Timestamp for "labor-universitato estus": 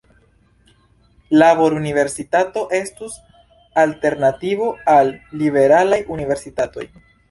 1.29-3.21